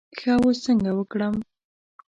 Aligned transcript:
ښه 0.19 0.33
اوس 0.43 0.57
څنګه 0.65 0.89
وکړم. 0.95 1.35